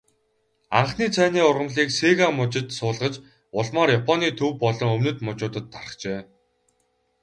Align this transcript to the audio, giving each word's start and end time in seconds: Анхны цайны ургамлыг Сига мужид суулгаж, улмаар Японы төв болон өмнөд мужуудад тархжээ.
Анхны 0.79 1.05
цайны 1.15 1.41
ургамлыг 1.49 1.89
Сига 1.97 2.27
мужид 2.39 2.67
суулгаж, 2.77 3.13
улмаар 3.59 3.89
Японы 3.99 4.29
төв 4.39 4.51
болон 4.63 4.89
өмнөд 4.95 5.17
мужуудад 5.25 5.65
тархжээ. 5.73 6.19